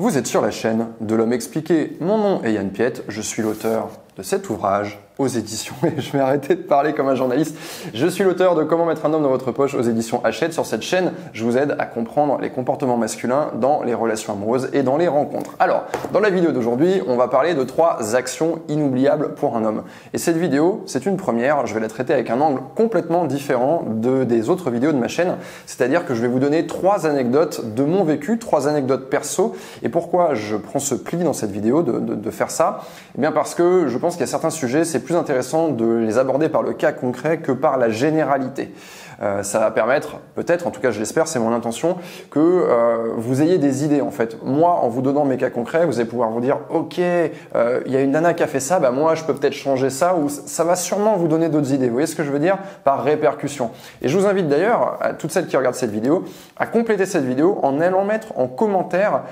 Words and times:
Vous 0.00 0.16
êtes 0.16 0.28
sur 0.28 0.40
la 0.40 0.52
chaîne 0.52 0.90
de 1.00 1.16
l'homme 1.16 1.32
expliqué. 1.32 1.96
Mon 1.98 2.18
nom 2.18 2.44
est 2.44 2.52
Yann 2.52 2.70
Piette, 2.70 3.02
je 3.08 3.20
suis 3.20 3.42
l'auteur 3.42 3.90
de 4.18 4.22
cet 4.24 4.50
ouvrage 4.50 4.98
aux 5.16 5.26
éditions, 5.26 5.74
et 5.82 6.00
je 6.00 6.12
vais 6.12 6.20
arrêter 6.20 6.54
de 6.54 6.62
parler 6.62 6.92
comme 6.92 7.08
un 7.08 7.16
journaliste. 7.16 7.56
Je 7.92 8.06
suis 8.06 8.22
l'auteur 8.22 8.54
de 8.54 8.62
Comment 8.62 8.86
mettre 8.86 9.04
un 9.04 9.12
homme 9.12 9.24
dans 9.24 9.28
votre 9.28 9.50
poche 9.50 9.74
aux 9.74 9.82
éditions 9.82 10.24
Hachette. 10.24 10.52
Sur 10.52 10.64
cette 10.64 10.82
chaîne, 10.82 11.12
je 11.32 11.42
vous 11.42 11.58
aide 11.58 11.74
à 11.80 11.86
comprendre 11.86 12.38
les 12.40 12.50
comportements 12.50 12.96
masculins 12.96 13.50
dans 13.60 13.82
les 13.82 13.94
relations 13.94 14.32
amoureuses 14.32 14.68
et 14.72 14.84
dans 14.84 14.96
les 14.96 15.08
rencontres. 15.08 15.56
Alors, 15.58 15.86
dans 16.12 16.20
la 16.20 16.30
vidéo 16.30 16.52
d'aujourd'hui, 16.52 17.02
on 17.08 17.16
va 17.16 17.26
parler 17.26 17.54
de 17.54 17.64
trois 17.64 18.14
actions 18.14 18.60
inoubliables 18.68 19.34
pour 19.34 19.56
un 19.56 19.64
homme. 19.64 19.82
Et 20.12 20.18
cette 20.18 20.36
vidéo, 20.36 20.84
c'est 20.86 21.04
une 21.04 21.16
première, 21.16 21.66
je 21.66 21.74
vais 21.74 21.80
la 21.80 21.88
traiter 21.88 22.12
avec 22.12 22.30
un 22.30 22.40
angle 22.40 22.60
complètement 22.76 23.24
différent 23.24 23.82
de, 23.88 24.22
des 24.22 24.50
autres 24.50 24.70
vidéos 24.70 24.92
de 24.92 24.98
ma 24.98 25.08
chaîne. 25.08 25.34
C'est-à-dire 25.66 26.06
que 26.06 26.14
je 26.14 26.22
vais 26.22 26.28
vous 26.28 26.38
donner 26.38 26.68
trois 26.68 27.06
anecdotes 27.06 27.74
de 27.74 27.82
mon 27.82 28.04
vécu, 28.04 28.38
trois 28.38 28.68
anecdotes 28.68 29.10
perso. 29.10 29.56
Et 29.82 29.88
pourquoi 29.88 30.34
je 30.34 30.54
prends 30.54 30.78
ce 30.78 30.94
pli 30.94 31.18
dans 31.18 31.32
cette 31.32 31.50
vidéo 31.50 31.82
de, 31.82 31.98
de, 31.98 32.14
de 32.14 32.30
faire 32.30 32.52
ça? 32.52 32.82
Eh 33.16 33.20
bien 33.20 33.32
parce 33.32 33.56
que 33.56 33.88
je 33.88 33.98
pense 33.98 34.07
qu'il 34.14 34.22
y 34.22 34.28
a 34.28 34.30
certains 34.30 34.50
sujets, 34.50 34.84
c'est 34.84 35.00
plus 35.00 35.16
intéressant 35.16 35.68
de 35.68 35.96
les 35.96 36.18
aborder 36.18 36.48
par 36.48 36.62
le 36.62 36.72
cas 36.72 36.92
concret 36.92 37.38
que 37.38 37.52
par 37.52 37.78
la 37.78 37.90
généralité. 37.90 38.72
Euh, 39.20 39.42
ça 39.42 39.58
va 39.58 39.70
permettre, 39.72 40.18
peut-être, 40.36 40.66
en 40.66 40.70
tout 40.70 40.80
cas 40.80 40.92
je 40.92 41.00
l'espère, 41.00 41.26
c'est 41.26 41.40
mon 41.40 41.52
intention, 41.52 41.96
que 42.30 42.38
euh, 42.38 43.12
vous 43.16 43.42
ayez 43.42 43.58
des 43.58 43.84
idées 43.84 44.00
en 44.00 44.12
fait. 44.12 44.36
Moi, 44.44 44.70
en 44.70 44.88
vous 44.88 45.02
donnant 45.02 45.24
mes 45.24 45.36
cas 45.36 45.50
concrets, 45.50 45.86
vous 45.86 45.98
allez 45.98 46.08
pouvoir 46.08 46.30
vous 46.30 46.40
dire, 46.40 46.58
ok, 46.70 47.00
euh, 47.00 47.80
il 47.86 47.92
y 47.92 47.96
a 47.96 48.00
une 48.00 48.12
nana 48.12 48.34
qui 48.34 48.44
a 48.44 48.46
fait 48.46 48.60
ça, 48.60 48.78
bah 48.78 48.92
moi 48.92 49.16
je 49.16 49.24
peux 49.24 49.34
peut-être 49.34 49.54
changer 49.54 49.90
ça, 49.90 50.14
ou 50.14 50.28
ça 50.28 50.62
va 50.62 50.76
sûrement 50.76 51.16
vous 51.16 51.26
donner 51.26 51.48
d'autres 51.48 51.72
idées. 51.72 51.86
Vous 51.86 51.94
voyez 51.94 52.06
ce 52.06 52.14
que 52.14 52.22
je 52.22 52.30
veux 52.30 52.38
dire? 52.38 52.58
Par 52.84 53.02
répercussion. 53.02 53.72
Et 54.02 54.08
je 54.08 54.16
vous 54.16 54.26
invite 54.26 54.46
d'ailleurs, 54.46 54.98
à 55.00 55.14
toutes 55.14 55.32
celles 55.32 55.46
qui 55.46 55.56
regardent 55.56 55.74
cette 55.74 55.90
vidéo, 55.90 56.24
à 56.56 56.66
compléter 56.66 57.04
cette 57.04 57.24
vidéo 57.24 57.58
en 57.62 57.80
allant 57.80 58.04
mettre 58.04 58.38
en 58.38 58.46
commentaire 58.46 59.22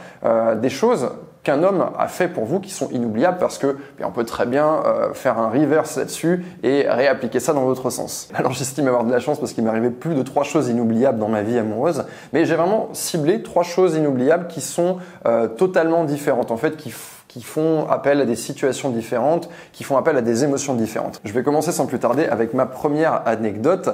des 0.57 0.69
choses 0.69 1.11
qu'un 1.46 1.62
homme 1.62 1.91
a 1.96 2.09
fait 2.09 2.27
pour 2.27 2.45
vous 2.45 2.59
qui 2.59 2.70
sont 2.70 2.91
inoubliables 2.91 3.38
parce 3.38 3.56
que 3.56 3.77
on 4.02 4.10
peut 4.10 4.24
très 4.24 4.46
bien 4.46 4.82
euh, 4.84 5.15
faire 5.15 5.38
un 5.38 5.48
reverse 5.48 5.96
là-dessus 5.96 6.45
et 6.65 6.87
réappliquer 6.88 7.38
ça 7.38 7.52
dans 7.52 7.65
votre 7.65 7.88
sens. 7.90 8.29
Alors 8.34 8.52
j'estime 8.52 8.88
avoir 8.88 9.04
de 9.04 9.12
la 9.12 9.21
chance 9.21 9.38
parce 9.38 9.52
qu'il 9.52 9.62
m'est 9.62 9.71
arrivé 9.71 9.90
plus 9.90 10.16
de 10.16 10.23
trois 10.23 10.43
choses 10.43 10.68
inoubliables 10.68 11.21
dans 11.21 11.29
ma 11.29 11.43
vie 11.43 11.56
amoureuse, 11.56 12.04
mais 12.32 12.46
j'ai 12.46 12.56
vraiment 12.56 12.88
ciblé 12.95 13.45
trois 13.45 13.62
choses 13.62 13.95
inoubliables 13.95 14.48
qui 14.48 14.60
sont 14.60 14.96
euh, 15.24 15.46
totalement 15.46 16.02
différentes 16.02 16.51
en 16.51 16.56
fait, 16.56 16.76
qui 16.76 16.93
qui 17.29 17.43
font 17.43 17.87
appel 17.90 18.23
à 18.23 18.24
des 18.24 18.37
situations 18.37 18.88
différentes, 18.88 19.51
qui 19.73 19.84
font 19.84 19.99
appel 19.99 20.16
à 20.16 20.23
des 20.23 20.45
émotions 20.45 20.73
différentes. 20.73 21.21
Je 21.23 21.34
vais 21.34 21.43
commencer 21.43 21.71
sans 21.71 21.84
plus 21.84 21.99
tarder 21.99 22.24
avec 22.24 22.54
ma 22.54 22.65
première 22.65 23.23
anecdote. 23.26 23.90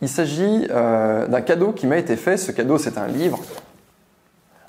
Il 0.00 0.08
s'agit 0.08 0.68
euh, 0.70 1.26
d'un 1.26 1.40
cadeau 1.40 1.72
qui 1.72 1.88
m'a 1.88 1.96
été 1.96 2.14
fait. 2.14 2.36
Ce 2.36 2.52
cadeau, 2.52 2.78
c'est 2.78 2.96
un 2.96 3.08
livre 3.08 3.40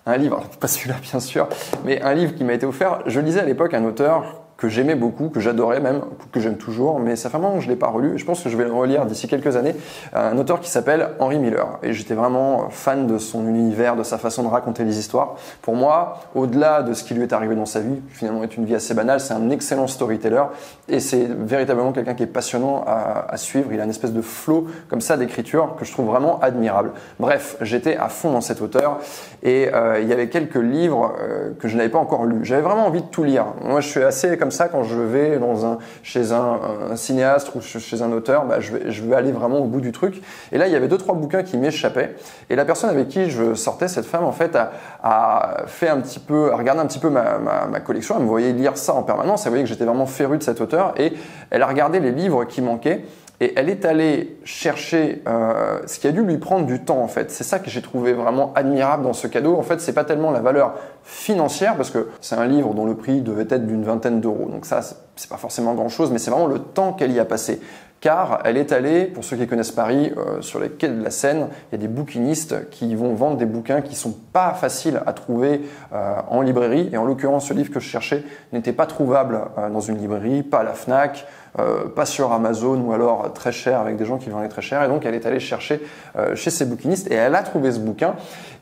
un 0.05 0.17
livre, 0.17 0.43
pas 0.59 0.67
celui-là 0.67 0.95
bien 1.01 1.19
sûr, 1.19 1.47
mais 1.83 2.01
un 2.01 2.13
livre 2.13 2.35
qui 2.35 2.43
m'a 2.43 2.53
été 2.53 2.65
offert. 2.65 3.01
Je 3.07 3.19
lisais 3.19 3.39
à 3.39 3.45
l'époque 3.45 3.73
un 3.73 3.83
auteur 3.83 4.44
que 4.57 4.69
j'aimais 4.69 4.95
beaucoup, 4.95 5.29
que 5.29 5.39
j'adorais 5.39 5.79
même, 5.79 6.01
que 6.31 6.39
j'aime 6.39 6.57
toujours, 6.57 6.99
mais 6.99 7.15
ça 7.15 7.29
fait 7.29 7.37
un 7.37 7.41
moment 7.41 7.55
que 7.55 7.61
je 7.61 7.67
l'ai 7.67 7.75
pas 7.75 7.87
relu. 7.87 8.17
Je 8.17 8.25
pense 8.25 8.41
que 8.41 8.49
je 8.49 8.55
vais 8.55 8.63
le 8.63 8.71
relire 8.71 9.05
d'ici 9.05 9.27
quelques 9.27 9.57
années. 9.57 9.75
Un 10.13 10.37
auteur 10.37 10.61
qui 10.61 10.69
s'appelle 10.69 11.09
Henry 11.19 11.39
Miller. 11.39 11.79
Et 11.83 11.93
j'étais 11.93 12.13
vraiment 12.13 12.69
fan 12.69 13.05
de 13.05 13.17
son 13.17 13.47
univers, 13.47 13.95
de 13.95 14.03
sa 14.03 14.17
façon 14.17 14.43
de 14.43 14.47
raconter 14.47 14.83
les 14.83 14.97
histoires. 14.97 15.35
Pour 15.61 15.75
moi, 15.75 16.19
au-delà 16.35 16.83
de 16.83 16.93
ce 16.93 17.03
qui 17.03 17.13
lui 17.13 17.23
est 17.23 17.33
arrivé 17.33 17.55
dans 17.55 17.65
sa 17.65 17.81
vie, 17.81 18.01
finalement 18.09 18.43
est 18.43 18.55
une 18.55 18.65
vie 18.65 18.75
assez 18.75 18.93
banale, 18.93 19.19
c'est 19.19 19.33
un 19.33 19.49
excellent 19.49 19.87
storyteller. 19.87 20.43
Et 20.87 20.99
c'est 20.99 21.25
véritablement 21.25 21.91
quelqu'un 21.91 22.13
qui 22.13 22.23
est 22.23 22.27
passionnant 22.27 22.83
à, 22.87 23.25
à, 23.29 23.37
suivre. 23.37 23.73
Il 23.73 23.81
a 23.81 23.83
une 23.83 23.89
espèce 23.89 24.13
de 24.13 24.21
flow 24.21 24.67
comme 24.89 25.01
ça 25.01 25.17
d'écriture 25.17 25.75
que 25.77 25.85
je 25.85 25.91
trouve 25.91 26.05
vraiment 26.05 26.39
admirable. 26.39 26.91
Bref, 27.19 27.57
j'étais 27.61 27.97
à 27.97 28.07
fond 28.07 28.31
dans 28.31 28.41
cet 28.41 28.61
auteur. 28.61 28.99
Et 29.43 29.69
euh, 29.73 29.99
il 30.01 30.07
y 30.07 30.13
avait 30.13 30.29
quelques 30.29 30.55
livres 30.55 31.13
euh, 31.19 31.51
que 31.59 31.67
je 31.67 31.77
n'avais 31.77 31.89
pas 31.89 31.99
encore 31.99 32.25
lus. 32.25 32.43
J'avais 32.43 32.61
vraiment 32.61 32.87
envie 32.87 33.01
de 33.01 33.07
tout 33.07 33.23
lire. 33.23 33.45
Moi, 33.63 33.81
je 33.81 33.87
suis 33.87 34.03
assez 34.03 34.37
comme 34.45 34.51
ça 34.51 34.67
quand 34.67 34.83
je 34.83 35.01
vais 35.01 35.39
dans 35.39 35.65
un, 35.65 35.79
chez 36.03 36.31
un, 36.31 36.59
cinéaste 36.95 37.49
ou 37.55 37.61
chez 37.61 38.03
un 38.03 38.11
auteur, 38.11 38.45
bah, 38.45 38.59
je, 38.59 38.73
vais, 38.73 38.91
je 38.91 39.03
vais 39.03 39.15
aller 39.15 39.31
vraiment 39.31 39.57
au 39.57 39.66
bout 39.66 39.81
du 39.81 39.91
truc. 39.91 40.22
Et 40.51 40.59
là, 40.59 40.67
il 40.67 40.72
y 40.72 40.75
avait 40.75 40.88
deux 40.88 41.00
trois 41.00 41.16
bouquins 41.16 41.41
qui 41.41 41.57
m'échappaient. 41.57 42.16
Et 42.51 42.56
la 42.56 42.63
personne 42.63 42.91
avec 42.91 43.07
qui 43.07 43.31
je 43.31 43.56
sortais, 43.56 43.88
cette 43.88 44.06
femme, 44.06 44.23
en 44.23 44.31
fait, 44.31 44.56
a, 45.01 45.63
fait 45.66 45.89
un 45.89 46.00
petit 46.00 46.19
peu, 46.19 46.51
a 46.53 46.57
regardé 46.57 46.79
un 46.81 46.85
petit 46.85 47.00
peu 47.00 47.09
ma, 47.09 47.39
ma, 47.39 47.66
ma 47.66 47.79
collection. 47.79 48.17
Elle 48.17 48.25
me 48.25 48.28
voyait 48.28 48.53
lire 48.53 48.78
ça 48.78 48.94
en 48.94 49.01
permanence. 49.01 49.47
Elle 49.47 49.50
voyait 49.50 49.63
que 49.63 49.69
j'étais 49.69 49.85
vraiment 49.85 50.06
féru 50.06 50.38
de 50.38 50.44
cet 50.44 50.62
auteur. 50.62 50.94
Et 50.97 51.13
elle 51.50 51.63
a 51.63 51.67
regardé 51.67 52.00
les 52.00 52.12
livres 52.12 52.45
qui 52.45 52.62
manquaient. 52.62 53.03
Et 53.41 53.53
elle 53.56 53.69
est 53.69 53.85
allée 53.85 54.38
chercher 54.44 55.22
euh, 55.28 55.79
ce 55.88 56.00
qui 56.00 56.07
a 56.07 56.12
dû 56.12 56.23
lui 56.23 56.38
prendre 56.38 56.66
du 56.66 56.84
temps 56.84 57.01
en 57.01 57.07
fait. 57.07 57.31
C'est 57.31 57.44
ça 57.44 57.59
que 57.59 57.69
j'ai 57.69 57.81
trouvé 57.81 58.13
vraiment 58.13 58.53
admirable 58.53 59.03
dans 59.03 59.13
ce 59.13 59.28
cadeau. 59.28 59.56
En 59.56 59.63
fait, 59.63 59.81
c'est 59.81 59.94
pas 59.94 60.06
tellement 60.06 60.31
la 60.31 60.40
valeur 60.40 60.75
financière 61.03 61.75
parce 61.75 61.91
que 61.91 62.07
c'est 62.22 62.35
un 62.35 62.47
livre 62.47 62.74
dont 62.74 62.85
le 62.85 62.95
prix 62.95 63.22
devait 63.22 63.47
être 63.50 63.68
d'une 63.68 63.84
vingtaine 63.84 64.22
d'euros. 64.22 64.47
Donc 64.50 64.66
ça, 64.66 64.81
c'est 65.15 65.29
pas 65.29 65.37
forcément 65.37 65.73
grand 65.73 65.89
chose, 65.89 66.11
mais 66.11 66.19
c'est 66.19 66.31
vraiment 66.31 66.47
le 66.47 66.59
temps 66.59 66.93
qu'elle 66.93 67.11
y 67.11 67.19
a 67.19 67.25
passé. 67.25 67.61
Car 68.01 68.41
elle 68.43 68.57
est 68.57 68.71
allée, 68.71 69.05
pour 69.05 69.23
ceux 69.23 69.35
qui 69.35 69.47
connaissent 69.47 69.71
Paris, 69.71 70.11
euh, 70.15 70.41
sur 70.41 70.59
les 70.59 70.69
quais 70.69 70.89
de 70.89 71.01
la 71.01 71.09
Seine, 71.09 71.47
il 71.71 71.71
y 71.71 71.75
a 71.75 71.77
des 71.79 71.87
bouquinistes 71.87 72.69
qui 72.69 72.93
vont 72.93 73.15
vendre 73.15 73.37
des 73.37 73.45
bouquins 73.45 73.81
qui 73.81 73.95
sont 73.95 74.15
pas 74.31 74.53
faciles 74.53 75.01
à 75.07 75.13
trouver 75.13 75.61
euh, 75.93 76.15
en 76.29 76.41
librairie. 76.41 76.89
Et 76.91 76.97
en 76.97 77.05
l'occurrence, 77.05 77.47
ce 77.47 77.53
livre 77.53 77.71
que 77.71 77.79
je 77.79 77.87
cherchais 77.87 78.23
n'était 78.53 78.73
pas 78.73 78.85
trouvable 78.85 79.41
euh, 79.57 79.69
dans 79.69 79.79
une 79.79 79.97
librairie, 79.97 80.43
pas 80.43 80.59
à 80.59 80.63
la 80.63 80.73
Fnac. 80.73 81.25
Euh, 81.57 81.87
pas 81.87 82.05
sur 82.05 82.33
Amazon 82.33 82.81
ou 82.81 82.91
alors 82.91 83.31
très 83.31 83.53
cher 83.53 83.79
avec 83.79 83.95
des 83.95 84.03
gens 84.03 84.17
qui 84.17 84.29
vendaient 84.29 84.49
très 84.49 84.61
cher. 84.61 84.83
Et 84.83 84.89
donc 84.89 85.05
elle 85.05 85.15
est 85.15 85.25
allée 85.25 85.39
chercher 85.39 85.81
euh, 86.17 86.35
chez 86.35 86.49
ces 86.49 86.65
bouquinistes 86.65 87.09
et 87.09 87.13
elle 87.13 87.33
a 87.33 87.43
trouvé 87.43 87.71
ce 87.71 87.79
bouquin. 87.79 88.15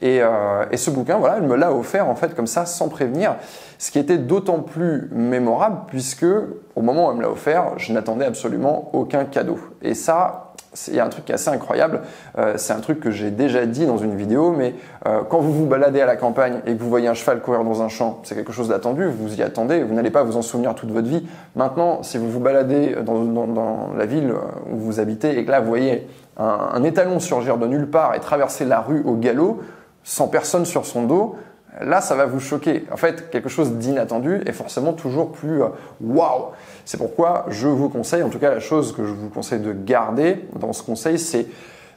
Et, 0.04 0.20
euh, 0.22 0.66
et 0.70 0.78
ce 0.78 0.92
bouquin, 0.92 1.18
voilà, 1.18 1.38
elle 1.38 1.48
me 1.48 1.56
l'a 1.56 1.74
offert 1.74 2.08
en 2.08 2.16
fait 2.16 2.36
comme 2.36 2.46
ça 2.46 2.68
sans 2.68 2.90
prévenir. 2.90 3.38
Ce 3.84 3.92
qui 3.92 4.00
était 4.00 4.18
d'autant 4.18 4.60
plus 4.60 5.10
mémorable 5.12 5.80
puisque 5.88 6.24
au 6.24 6.82
moment 6.82 7.10
où 7.10 7.12
elle 7.12 7.18
me 7.18 7.22
l'a 7.22 7.30
offert, 7.30 7.74
je 7.76 7.92
n'attendais 7.92 8.24
absolument 8.24 8.90
aucun 8.94 9.26
cadeau. 9.26 9.60
Et 9.82 9.94
ça, 9.94 10.54
il 10.88 10.96
y 10.96 11.02
a 11.02 11.06
un 11.06 11.10
truc 11.10 11.30
assez 11.30 11.50
incroyable. 11.50 12.00
Euh, 12.38 12.54
c'est 12.56 12.72
un 12.72 12.80
truc 12.80 13.02
que 13.02 13.12
j'ai 13.12 13.30
déjà 13.30 13.66
dit 13.66 13.86
dans 13.86 13.98
une 13.98 14.16
vidéo, 14.16 14.54
mais 14.58 14.74
euh, 15.06 15.24
quand 15.30 15.40
vous 15.40 15.52
vous 15.52 15.66
baladez 15.66 16.00
à 16.00 16.06
la 16.06 16.16
campagne 16.16 16.62
et 16.66 16.78
que 16.78 16.82
vous 16.82 16.88
voyez 16.88 17.10
un 17.10 17.14
cheval 17.14 17.42
courir 17.42 17.66
dans 17.66 17.82
un 17.82 17.90
champ, 17.90 18.22
c'est 18.24 18.36
quelque 18.36 18.54
chose 18.54 18.70
d'attendu. 18.70 19.06
Vous 19.06 19.36
y 19.36 19.44
attendez. 19.44 19.84
Vous 19.84 19.94
n'allez 19.94 20.12
pas 20.12 20.24
vous 20.24 20.38
en 20.38 20.42
souvenir 20.42 20.76
toute 20.76 20.92
votre 20.92 21.10
vie. 21.10 21.28
Maintenant, 21.58 22.04
si 22.04 22.18
vous 22.18 22.32
vous 22.32 22.40
baladez 22.40 22.96
dans, 23.06 23.20
dans, 23.26 23.48
dans, 23.48 23.90
la 23.98 24.06
ville 24.06 24.34
où 24.72 24.78
vous 24.78 25.02
habitez 25.02 25.38
et 25.38 25.44
que 25.44 25.52
là 25.52 25.60
vous 25.60 25.68
voyez 25.68 26.08
un 26.38 26.82
étalon 26.86 27.20
surgir 27.20 27.58
de 27.58 27.68
nulle 27.68 27.90
part 27.90 28.16
et 28.16 28.22
traverser 28.22 28.64
la 28.64 28.80
rue 28.80 29.04
au 29.04 29.16
galop, 29.16 29.60
sans 30.04 30.30
personne 30.30 30.64
sur 30.64 30.86
son 30.86 31.04
dos, 31.04 31.36
Là, 31.82 32.02
ça 32.02 32.16
va 32.16 32.26
vous 32.26 32.40
choquer. 32.40 32.86
En 32.92 32.98
fait, 32.98 33.30
quelque 33.32 33.50
chose 33.50 33.74
d'inattendu 33.74 34.42
est 34.46 34.52
forcément 34.52 34.94
toujours 34.94 35.32
plus 35.32 35.62
waouh. 36.02 36.48
C'est 36.86 36.98
pourquoi 36.98 37.46
je 37.50 37.68
vous 37.68 37.90
conseille, 37.90 38.22
en 38.24 38.30
tout 38.30 38.40
cas 38.40 38.52
la 38.52 38.60
chose 38.60 38.96
que 38.96 39.06
je 39.06 39.12
vous 39.12 39.30
conseille 39.30 39.60
de 39.60 39.74
garder 39.74 40.46
dans 40.60 40.74
ce 40.74 40.84
conseil, 40.84 41.18
c'est 41.18 41.48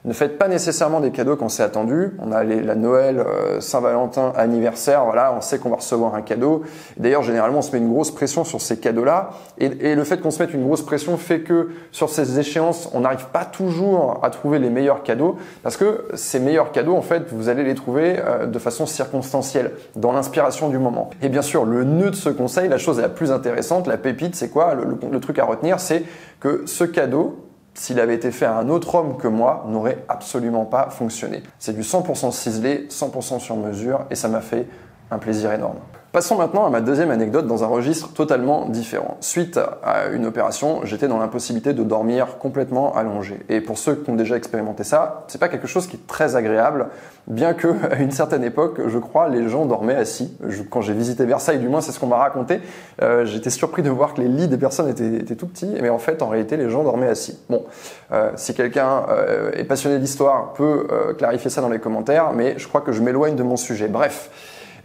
ne 0.06 0.12
faites 0.12 0.38
pas 0.38 0.46
nécessairement 0.46 1.00
des 1.00 1.10
cadeaux 1.10 1.34
quand 1.34 1.48
c'est 1.48 1.64
attendu. 1.64 2.12
On 2.20 2.30
a 2.30 2.44
les, 2.44 2.62
la 2.62 2.76
Noël, 2.76 3.18
euh, 3.18 3.60
Saint-Valentin, 3.60 4.32
anniversaire, 4.36 5.04
voilà, 5.04 5.34
on 5.36 5.40
sait 5.40 5.58
qu'on 5.58 5.68
va 5.68 5.76
recevoir 5.76 6.14
un 6.14 6.22
cadeau. 6.22 6.62
D'ailleurs, 6.96 7.22
généralement, 7.22 7.58
on 7.58 7.62
se 7.62 7.72
met 7.72 7.78
une 7.78 7.92
grosse 7.92 8.12
pression 8.12 8.44
sur 8.44 8.60
ces 8.60 8.78
cadeaux-là. 8.78 9.30
Et, 9.58 9.94
le 9.96 10.04
fait 10.04 10.20
qu'on 10.20 10.30
se 10.30 10.40
mette 10.40 10.54
une 10.54 10.64
grosse 10.64 10.82
pression 10.82 11.16
fait 11.16 11.40
que 11.40 11.70
sur 11.90 12.08
ces 12.08 12.38
échéances, 12.38 12.88
on 12.94 13.00
n'arrive 13.00 13.26
pas 13.32 13.44
toujours 13.44 14.20
à 14.22 14.30
trouver 14.30 14.60
les 14.60 14.70
meilleurs 14.70 15.02
cadeaux. 15.02 15.36
Parce 15.64 15.76
que 15.76 16.06
ces 16.14 16.38
meilleurs 16.38 16.70
cadeaux, 16.70 16.94
en 16.94 17.02
fait, 17.02 17.32
vous 17.32 17.48
allez 17.48 17.64
les 17.64 17.74
trouver 17.74 18.16
euh, 18.18 18.46
de 18.46 18.58
façon 18.60 18.86
circonstancielle, 18.86 19.72
dans 19.96 20.12
l'inspiration 20.12 20.68
du 20.68 20.78
moment. 20.78 21.10
Et 21.20 21.28
bien 21.28 21.42
sûr, 21.42 21.64
le 21.64 21.82
nœud 21.82 22.10
de 22.10 22.16
ce 22.16 22.28
conseil, 22.28 22.68
la 22.68 22.78
chose 22.78 23.00
la 23.00 23.08
plus 23.08 23.32
intéressante, 23.32 23.88
la 23.88 23.96
pépite, 23.96 24.36
c'est 24.36 24.50
quoi? 24.50 24.74
Le 24.74 25.20
truc 25.20 25.38
à 25.40 25.44
retenir, 25.44 25.80
c'est 25.80 26.04
que 26.38 26.62
ce 26.66 26.84
cadeau, 26.84 27.45
s'il 27.76 28.00
avait 28.00 28.14
été 28.14 28.31
fait 28.31 28.47
à 28.47 28.56
un 28.56 28.69
autre 28.69 28.94
homme 28.94 29.16
que 29.16 29.28
moi, 29.28 29.64
n'aurait 29.69 30.04
absolument 30.09 30.64
pas 30.64 30.88
fonctionné. 30.91 31.42
C'est 31.59 31.75
du 31.75 31.82
100% 31.82 32.32
ciselé, 32.32 32.87
100% 32.91 33.38
sur 33.38 33.56
mesure, 33.56 34.06
et 34.10 34.14
ça 34.14 34.28
m'a 34.28 34.41
fait 34.41 34.66
un 35.10 35.19
plaisir 35.19 35.53
énorme. 35.53 35.76
Passons 36.16 36.38
maintenant 36.38 36.65
à 36.65 36.71
ma 36.71 36.81
deuxième 36.81 37.10
anecdote 37.10 37.47
dans 37.47 37.63
un 37.63 37.66
registre 37.66 38.10
totalement 38.15 38.71
différent. 38.71 39.18
Suite 39.21 39.60
à 39.83 40.07
une 40.07 40.24
opération, 40.24 40.80
j'étais 40.83 41.09
dans 41.09 41.18
l'impossibilité 41.18 41.74
de 41.74 41.83
dormir 41.83 42.39
complètement 42.39 42.97
allongé. 42.97 43.39
Et 43.51 43.60
pour 43.60 43.77
ceux 43.77 43.97
qui 43.97 44.09
ont 44.09 44.15
déjà 44.15 44.34
expérimenté 44.34 44.83
ça, 44.83 45.27
c'est 45.28 45.39
pas 45.39 45.51
quelque 45.51 45.66
chose 45.66 45.86
qui 45.86 45.97
est 45.97 46.07
très 46.07 46.34
agréable, 46.34 46.86
bien 47.27 47.53
que 47.53 47.68
à 47.91 47.97
une 47.97 48.13
certaine 48.13 48.45
époque, 48.45 48.80
je 48.86 48.97
crois, 48.97 49.28
les 49.28 49.47
gens 49.51 49.66
dormaient 49.66 49.95
assis. 49.95 50.34
Quand 50.71 50.80
j'ai 50.80 50.95
visité 50.95 51.27
Versailles, 51.27 51.59
du 51.59 51.68
moins, 51.68 51.83
c'est 51.83 51.92
ce 51.92 52.01
qu'on 52.01 52.07
m'a 52.07 52.16
raconté. 52.16 52.62
Euh, 53.03 53.27
j'étais 53.27 53.51
surpris 53.51 53.83
de 53.83 53.91
voir 53.91 54.15
que 54.15 54.22
les 54.22 54.28
lits 54.28 54.48
des 54.48 54.57
personnes 54.57 54.89
étaient, 54.89 55.34
tout 55.34 55.47
petits, 55.47 55.69
mais 55.83 55.91
en 55.91 55.98
fait, 55.98 56.22
en 56.22 56.28
réalité, 56.28 56.57
les 56.57 56.71
gens 56.71 56.83
dormaient 56.83 57.10
assis. 57.10 57.39
Bon, 57.51 57.66
euh, 58.12 58.30
si 58.36 58.54
quelqu'un 58.54 59.04
euh, 59.10 59.51
est 59.53 59.65
passionné 59.65 59.98
d'histoire, 59.98 60.54
peut 60.54 60.86
clarifier 61.19 61.51
ça 61.51 61.60
dans 61.60 61.69
les 61.69 61.78
commentaires, 61.78 62.33
mais 62.33 62.54
je 62.57 62.66
crois 62.69 62.80
que 62.80 62.92
je 62.92 63.03
m'éloigne 63.03 63.36
de 63.36 63.42
mon 63.42 63.59
sujet. 63.59 63.89
Bref. 63.89 64.30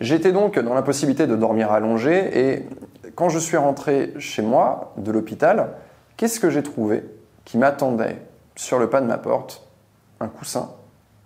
J'étais 0.01 0.31
donc 0.31 0.59
dans 0.59 0.74
l'impossibilité 0.74 1.27
de 1.27 1.36
dormir 1.36 1.71
allongé 1.71 2.50
et 2.50 2.68
quand 3.15 3.30
je 3.30 3.39
suis 3.39 3.56
rentré 3.56 4.13
chez 4.18 4.42
moi 4.42 4.94
de 4.98 5.12
l'hôpital, 5.12 5.69
qu'est-ce 6.18 6.39
que 6.39 6.50
j'ai 6.50 6.63
trouvé 6.63 7.06
qui 7.45 7.57
m'attendait 7.57 8.18
sur 8.56 8.80
le 8.80 8.89
pas 8.89 9.00
de 9.00 9.06
ma 9.06 9.18
porte 9.18 9.68
Un 10.19 10.27
coussin 10.27 10.71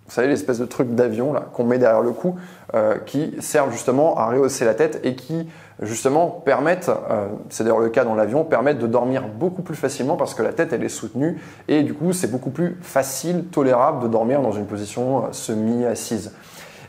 vous 0.08 0.14
savez, 0.14 0.28
l'espèce 0.28 0.60
de 0.60 0.66
truc 0.66 0.94
d'avion 0.94 1.34
qu'on 1.52 1.64
met 1.64 1.80
derrière 1.80 2.02
le 2.02 2.12
cou, 2.12 2.36
euh, 2.76 2.98
qui 3.08 3.34
servent 3.40 3.72
justement 3.72 4.16
à 4.18 4.28
rehausser 4.28 4.64
la 4.64 4.76
tête 4.76 5.00
et 5.04 5.16
qui 5.16 5.50
justement 5.82 6.28
permettent, 6.30 6.90
euh, 6.90 7.28
c'est 7.50 7.64
d'ailleurs 7.64 7.80
le 7.80 7.90
cas 7.90 8.06
dans 8.06 8.14
l'avion, 8.14 8.44
permettent 8.44 8.78
de 8.78 8.86
dormir 8.86 9.24
beaucoup 9.28 9.64
plus 9.64 9.76
facilement 9.76 10.16
parce 10.16 10.36
que 10.36 10.44
la 10.44 10.54
tête 10.54 10.74
elle 10.74 10.84
est 10.84 10.90
soutenue 10.90 11.42
et 11.68 11.82
du 11.82 11.96
coup 11.96 12.14
c'est 12.14 12.30
beaucoup 12.30 12.52
plus 12.52 12.78
facile, 12.82 13.46
tolérable 13.46 14.04
de 14.04 14.08
dormir 14.08 14.44
dans 14.44 14.52
une 14.52 14.68
position 14.68 15.26
euh, 15.26 15.28
semi-assise. 15.32 16.34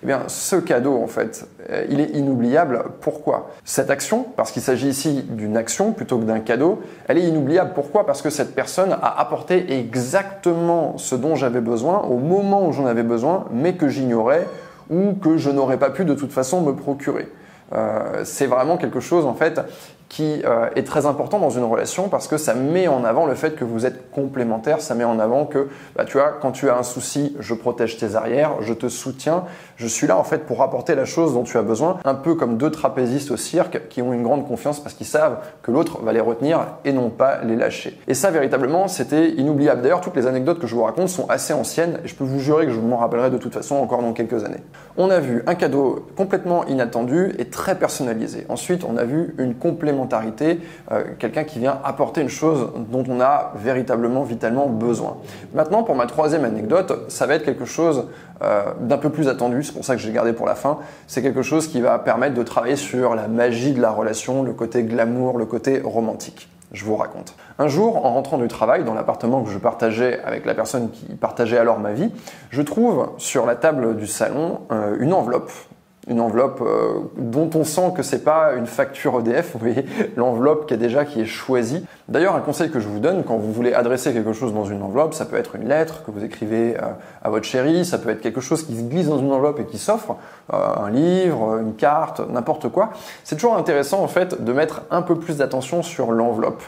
Eh 0.03 0.07
bien, 0.07 0.23
ce 0.29 0.57
cadeau, 0.57 1.03
en 1.03 1.07
fait, 1.07 1.49
euh, 1.71 1.85
il 1.89 2.01
est 2.01 2.11
inoubliable. 2.11 2.85
Pourquoi? 3.01 3.51
Cette 3.65 3.91
action, 3.91 4.27
parce 4.37 4.53
qu'il 4.53 4.63
s'agit 4.63 4.89
ici 4.89 5.25
d'une 5.29 5.57
action 5.57 5.93
plutôt 5.93 6.19
que 6.19 6.25
d'un 6.25 6.41
cadeau, 6.41 6.81
elle 7.09 7.19
est 7.19 7.25
inoubliable. 7.25 7.73
Pourquoi? 7.75 8.07
Parce 8.07 8.23
que 8.23 8.31
cette 8.31 8.55
personne 8.55 8.93
a 8.93 9.21
apporté 9.21 9.79
exactement 9.79 10.99
ce 10.99 11.15
dont 11.15 11.35
j'avais 11.35 11.61
besoin 11.61 12.01
au 12.01 12.19
moment 12.19 12.67
où 12.67 12.73
j'en 12.73 12.87
avais 12.87 13.03
besoin, 13.03 13.47
mais 13.51 13.75
que 13.75 13.89
j'ignorais 13.89 14.47
ou 14.91 15.15
que 15.15 15.37
je 15.37 15.51
n'aurais 15.51 15.79
pas 15.79 15.91
pu 15.91 16.05
de 16.05 16.15
toute 16.15 16.33
façon 16.33 16.61
me 16.61 16.75
procurer. 16.75 17.29
Euh, 17.73 18.23
c'est 18.25 18.47
vraiment 18.47 18.77
quelque 18.77 19.01
chose 19.01 19.27
en 19.27 19.35
fait 19.35 19.61
qui 20.08 20.43
euh, 20.44 20.69
est 20.76 20.85
très 20.85 21.05
important 21.06 21.38
dans 21.38 21.50
une 21.50 21.64
relation 21.64 22.08
parce 22.08 22.29
que 22.29 22.37
ça 22.37 22.55
met 22.55 22.88
en 22.88 23.05
avant 23.05 23.26
le 23.26 23.35
fait 23.35 23.56
que 23.56 23.64
vous 23.64 23.87
êtes 23.87 24.11
complémentaires, 24.11 24.81
ça 24.81 24.94
met 24.94 25.05
en 25.05 25.19
avant 25.19 25.47
que, 25.47 25.69
bah, 25.97 26.05
tu 26.05 26.17
vois, 26.17 26.37
quand 26.41 26.53
tu 26.53 26.70
as 26.70 26.79
un 26.79 26.82
souci, 26.82 27.37
je 27.41 27.55
protège 27.55 27.97
tes 27.97 28.14
arrières, 28.14 28.53
je 28.61 28.73
te 28.73 28.88
soutiens, 28.88 29.44
je 29.76 29.87
suis 29.87 30.06
là 30.06 30.17
en 30.17 30.25
fait 30.25 30.47
pour 30.47 30.62
apporter 30.62 30.94
la 30.94 31.05
chose 31.05 31.35
dont 31.35 31.43
tu 31.43 31.58
as 31.58 31.62
besoin, 31.62 31.99
un 32.05 32.14
peu 32.14 32.35
comme 32.35 32.56
deux 32.56 32.70
trapézistes 32.70 33.31
au 33.31 33.37
cirque 33.37 33.88
qui 33.88 34.00
ont 34.00 34.12
une 34.12 34.23
grande 34.23 34.47
confiance 34.47 34.81
parce 34.81 34.94
qu'ils 34.94 35.06
savent 35.06 35.38
que 35.62 35.70
l'autre 35.70 36.00
va 36.03 36.12
les 36.12 36.20
retenir 36.20 36.67
et 36.85 36.93
non 36.93 37.11
pas 37.11 37.43
les 37.43 37.56
lâcher. 37.56 37.99
Et 38.06 38.14
ça, 38.14 38.31
véritablement, 38.31 38.88
c'était 38.88 39.31
inoubliable. 39.31 39.82
D'ailleurs, 39.82 40.00
toutes 40.00 40.17
les 40.17 40.26
anecdotes 40.26 40.61
que 40.61 40.67
je 40.67 40.75
vous 40.75 40.85
raconte 40.85 41.09
sont 41.09 41.29
assez 41.29 41.52
anciennes 41.52 41.99
et 42.05 42.09
je 42.09 42.14
peux 42.14 42.25
vous 42.25 42.38
jurer 42.38 42.67
que 42.67 42.73
je 42.73 42.81
m'en 42.81 42.99
rappellerai 42.99 43.31
de 43.31 43.38
toute 43.38 43.55
façon 43.55 43.76
encore 43.76 44.02
dans 44.02 44.12
quelques 44.12 44.44
années. 44.44 44.62
On 44.97 45.11
a 45.11 45.19
vu 45.19 45.43
un 45.47 45.55
cadeau 45.55 46.06
complètement 46.17 46.64
inattendu 46.67 47.35
et 47.38 47.47
très 47.47 47.75
personnalisé. 47.75 48.47
Ensuite, 48.49 48.85
on 48.85 48.97
a 48.97 49.05
vu 49.05 49.35
une 49.38 49.55
euh, 50.91 51.05
quelqu'un 51.19 51.45
qui 51.45 51.59
vient 51.59 51.79
apporter 51.85 52.21
une 52.21 52.29
chose 52.29 52.71
dont 52.91 53.05
on 53.09 53.21
a 53.21 53.53
véritablement, 53.57 54.23
vitalement 54.23 54.67
besoin. 54.67 55.17
Maintenant, 55.55 55.83
pour 55.83 55.95
ma 55.95 56.07
troisième 56.07 56.45
anecdote, 56.45 57.05
ça 57.09 57.27
va 57.27 57.35
être 57.35 57.45
quelque 57.45 57.65
chose 57.65 58.09
euh, 58.43 58.73
d'un 58.81 58.99
peu 58.99 59.11
plus 59.11 59.29
attendu, 59.29 59.63
c'est 59.63 59.73
pour 59.73 59.85
ça 59.85 59.97
que 59.97 60.03
j'ai 60.03 60.13
gardé 60.13 60.33
pour 60.33 60.47
la 60.47 60.55
fin. 60.55 60.79
C'est 61.07 61.23
quelque 61.23 61.43
chose 61.43 61.69
qui 61.69 61.81
va 61.81 61.99
permettre 61.99 62.35
de 62.35 62.43
travailler 62.43 62.77
sur 62.77 63.15
la 63.15 63.29
magie 63.29 63.73
de 63.73 63.81
la 63.81 63.91
relation, 63.91 64.43
le 64.43 64.53
côté 64.53 64.83
glamour, 64.83 65.39
le 65.39 65.47
côté 65.47 65.81
romantique. 65.81 66.49
Je 66.73 66.85
vous 66.85 66.97
raconte. 66.97 67.35
Un 67.59 67.69
jour, 67.69 68.05
en 68.05 68.15
rentrant 68.15 68.39
du 68.39 68.49
travail, 68.49 68.85
dans 68.85 68.93
l'appartement 68.93 69.43
que 69.43 69.51
je 69.51 69.59
partageais 69.59 70.21
avec 70.25 70.45
la 70.45 70.55
personne 70.55 70.91
qui 70.91 71.07
partageait 71.15 71.59
alors 71.59 71.79
ma 71.79 71.93
vie, 71.93 72.11
je 72.51 72.61
trouve 72.61 73.11
sur 73.19 73.47
la 73.47 73.55
table 73.55 73.97
du 73.97 74.07
salon 74.07 74.61
euh, 74.73 74.97
une 74.99 75.13
enveloppe 75.13 75.51
une 76.08 76.20
enveloppe 76.20 76.61
euh, 76.61 77.00
dont 77.17 77.50
on 77.55 77.64
sent 77.64 77.93
que 77.97 78.03
c'est 78.03 78.23
pas 78.23 78.53
une 78.56 78.67
facture 78.67 79.19
EDF, 79.19 79.53
vous 79.55 79.58
voyez, 79.58 79.85
l'enveloppe 80.17 80.67
qui 80.67 80.75
est 80.75 80.79
déjà 80.79 81.05
qui 81.05 81.20
est 81.20 81.26
choisie. 81.26 81.85
D'ailleurs, 82.08 82.37
un 82.37 82.41
conseil 82.41 82.70
que 82.70 82.79
je 82.79 82.87
vous 82.87 83.00
donne 83.00 83.25
quand 83.25 83.37
vous 83.37 83.53
voulez 83.53 83.75
adresser 83.75 84.12
quelque 84.12 84.32
chose 84.32 84.55
dans 84.55 84.64
une 84.64 84.82
enveloppe, 84.82 85.14
ça 85.14 85.25
peut 85.25 85.37
être 85.37 85.56
une 85.56 85.69
lettre 85.69 86.05
que 86.05 86.12
vous 86.12 86.23
écrivez 86.23 86.76
euh, 86.76 86.87
à 87.23 87.31
votre 87.31 87.44
chérie, 87.44 87.85
ça 87.85 87.99
peut 87.99 88.11
être 88.11 88.20
quelque 88.20 88.41
chose 88.41 88.64
qui 88.64 88.76
se 88.76 88.82
glisse 88.82 89.08
dans 89.08 89.19
une 89.19 89.32
enveloppe 89.32 89.58
et 89.58 89.64
qui 89.64 89.79
s'offre, 89.79 90.17
euh, 90.53 90.56
un 90.56 90.91
livre, 90.91 91.58
une 91.58 91.75
carte, 91.75 92.20
n'importe 92.31 92.69
quoi. 92.69 92.91
C'est 93.25 93.35
toujours 93.35 93.56
intéressant 93.56 94.00
en 94.02 94.09
fait 94.09 94.44
de 94.44 94.52
mettre 94.52 94.82
un 94.93 95.02
peu 95.02 95.17
plus 95.17 95.38
d'attention 95.38 95.82
sur 95.82 96.12
l'enveloppe. 96.12 96.62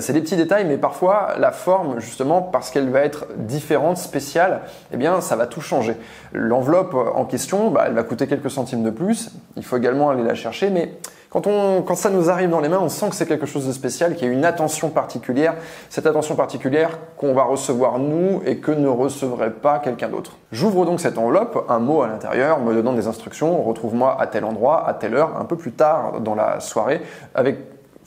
c'est 0.00 0.12
des 0.12 0.20
petits 0.20 0.36
détails, 0.36 0.64
mais 0.66 0.78
parfois 0.78 1.34
la 1.38 1.52
forme, 1.52 2.00
justement, 2.00 2.40
parce 2.42 2.70
qu'elle 2.70 2.88
va 2.88 3.00
être 3.00 3.26
différente, 3.36 3.98
spéciale, 3.98 4.62
eh 4.92 4.96
bien, 4.96 5.20
ça 5.20 5.36
va 5.36 5.46
tout 5.46 5.60
changer. 5.60 5.96
L'enveloppe 6.32 6.94
en 6.94 7.24
question, 7.24 7.70
bah, 7.70 7.84
elle 7.86 7.94
va 7.94 8.02
coûter 8.02 8.26
quelques 8.26 8.50
centimes 8.50 8.73
de 8.82 8.90
plus. 8.90 9.30
Il 9.56 9.64
faut 9.64 9.76
également 9.76 10.10
aller 10.10 10.22
la 10.22 10.34
chercher, 10.34 10.70
mais 10.70 10.92
quand, 11.30 11.46
on, 11.46 11.82
quand 11.82 11.96
ça 11.96 12.10
nous 12.10 12.30
arrive 12.30 12.50
dans 12.50 12.60
les 12.60 12.68
mains, 12.68 12.80
on 12.80 12.88
sent 12.88 13.08
que 13.10 13.16
c'est 13.16 13.26
quelque 13.26 13.46
chose 13.46 13.66
de 13.66 13.72
spécial, 13.72 14.14
qu'il 14.14 14.28
y 14.28 14.30
a 14.30 14.32
une 14.32 14.44
attention 14.44 14.88
particulière, 14.90 15.54
cette 15.90 16.06
attention 16.06 16.36
particulière 16.36 16.98
qu'on 17.16 17.34
va 17.34 17.42
recevoir 17.42 17.98
nous 17.98 18.40
et 18.46 18.58
que 18.58 18.70
ne 18.70 18.88
recevrait 18.88 19.50
pas 19.50 19.80
quelqu'un 19.80 20.08
d'autre. 20.08 20.36
J'ouvre 20.52 20.86
donc 20.86 21.00
cette 21.00 21.18
enveloppe, 21.18 21.66
un 21.68 21.80
mot 21.80 22.02
à 22.02 22.06
l'intérieur 22.06 22.60
me 22.60 22.72
donnant 22.72 22.92
des 22.92 23.08
instructions, 23.08 23.62
retrouve-moi 23.62 24.16
à 24.20 24.26
tel 24.26 24.44
endroit, 24.44 24.88
à 24.88 24.94
telle 24.94 25.14
heure, 25.14 25.36
un 25.36 25.44
peu 25.44 25.56
plus 25.56 25.72
tard 25.72 26.20
dans 26.20 26.36
la 26.36 26.60
soirée, 26.60 27.02
avec 27.34 27.58